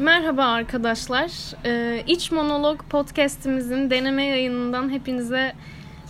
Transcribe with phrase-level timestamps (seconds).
[0.00, 1.30] Merhaba arkadaşlar.
[1.64, 5.52] Ee, İç Monolog podcast'imizin deneme yayınından hepinize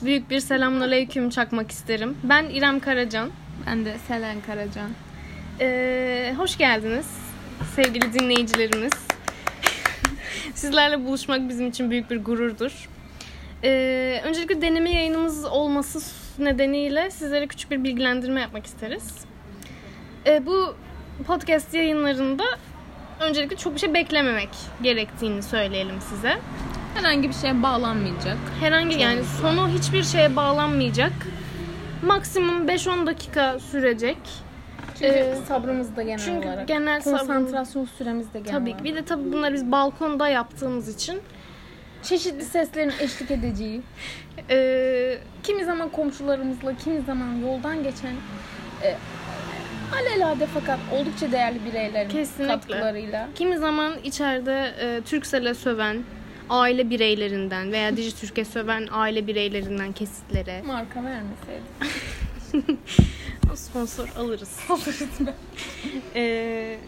[0.03, 2.17] büyük bir selamünaleyküm çakmak isterim.
[2.23, 3.31] Ben İrem Karacan.
[3.67, 4.91] Ben de Selen Karacan.
[5.61, 7.07] Ee, hoş geldiniz
[7.77, 8.93] sevgili dinleyicilerimiz.
[10.55, 12.89] Sizlerle buluşmak bizim için büyük bir gururdur.
[13.65, 15.99] Ee, öncelikle deneme yayınımız olması
[16.45, 19.25] nedeniyle sizlere küçük bir bilgilendirme yapmak isteriz.
[20.27, 20.75] Ee, bu
[21.27, 22.45] podcast yayınlarında
[23.21, 24.49] öncelikle çok bir şey beklememek
[24.83, 26.39] gerektiğini söyleyelim size.
[26.95, 28.37] Herhangi bir şeye bağlanmayacak.
[28.61, 31.13] Herhangi yani sonu hiçbir şeye bağlanmayacak.
[32.03, 34.19] Maksimum 5-10 dakika sürecek.
[34.99, 36.69] Çünkü Ee, sabrımız da genel Çünkü olarak.
[36.69, 38.85] genel sabrımız Konsantrasyon süremiz de genel tabii ki.
[38.85, 41.21] Bir de tabii bunları biz balkonda yaptığımız için
[42.03, 43.83] Çeşitli seslerin eşlik edeceği.
[44.51, 48.15] e, Kimi zaman komşularımızla, kimi zaman yoldan geçen
[48.83, 48.97] e,
[49.97, 52.55] alelade fakat oldukça değerli bireylerin Kesinlikle.
[52.55, 53.29] katkılarıyla.
[53.35, 56.05] kimi zaman içeride e, Türksel'e söven
[56.51, 62.79] aile bireylerinden veya Dijitürk'e söven aile bireylerinden kesitlere Marka vermeseydik.
[63.55, 64.61] sponsor alırız.
[66.15, 66.79] e,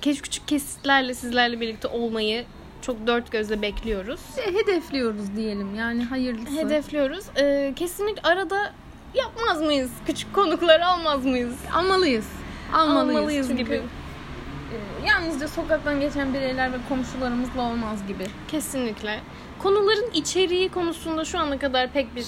[0.00, 2.44] keş küçük kesitlerle sizlerle birlikte olmayı
[2.82, 4.20] çok dört gözle bekliyoruz.
[4.36, 6.56] Hedefliyoruz diyelim yani hayırlısı.
[6.56, 7.24] Hedefliyoruz.
[7.36, 8.72] E, kesinlikle arada
[9.14, 9.90] yapmaz mıyız?
[10.06, 11.54] Küçük konuklar almaz mıyız?
[11.74, 12.26] Almalıyız.
[12.76, 13.74] Almalıyız, Almalıyız Çünkü, gibi.
[13.74, 18.26] e, yalnızca sokaktan geçen bireyler ve komşularımızla olmaz gibi.
[18.48, 19.20] Kesinlikle.
[19.58, 22.26] Konuların içeriği konusunda şu ana kadar pek bir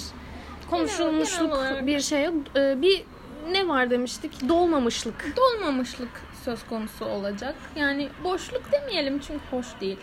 [0.71, 2.35] konuşulmuşluk genel olarak- bir şey yok.
[2.57, 3.05] Ee, bir
[3.53, 4.49] ne var demiştik?
[4.49, 5.37] Dolmamışlık.
[5.37, 6.09] Dolmamışlık
[6.45, 7.55] söz konusu olacak.
[7.77, 9.99] Yani boşluk demeyelim çünkü hoş değil.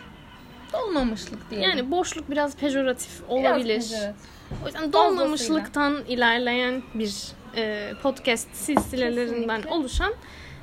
[0.74, 1.70] Dolmamışlık diyelim.
[1.70, 3.80] Yani boşluk biraz pejoratif Biraz olabilir.
[3.80, 4.26] pejoratif.
[4.64, 7.14] O yüzden dolmamışlıktan ilerleyen bir
[7.56, 9.70] e, podcast silsilelerinden Kesinlikle.
[9.70, 10.14] oluşan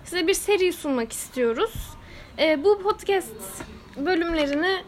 [0.05, 1.75] size bir seri sunmak istiyoruz.
[2.39, 3.35] E, bu podcast
[3.97, 4.83] bölümlerini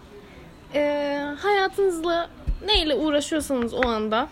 [0.75, 2.31] e, hayatınızla
[2.67, 4.29] neyle uğraşıyorsanız o anda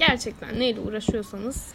[0.00, 1.66] gerçekten neyle uğraşıyorsanız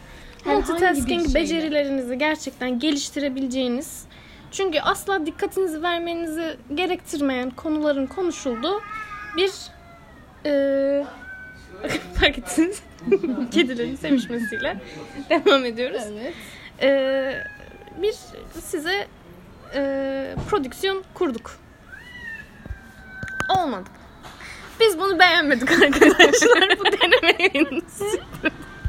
[0.44, 4.04] Herhangi multitasking becerilerinizi gerçekten geliştirebileceğiniz
[4.54, 8.80] çünkü asla dikkatinizi vermenizi gerektirmeyen konuların konuşulduğu
[9.36, 9.50] bir
[10.46, 11.06] e,
[12.20, 12.82] fark ettiniz
[13.50, 14.80] kedilerin sevişmesiyle
[15.30, 16.02] devam ediyoruz.
[16.12, 16.34] Evet.
[16.82, 17.42] E,
[18.02, 18.14] bir
[18.60, 19.06] size
[19.74, 21.58] e, prodüksiyon kurduk.
[23.58, 23.90] Olmadı.
[24.80, 26.78] Biz bunu beğenmedik arkadaşlar.
[26.78, 28.53] Bu deneme yayını sürdü.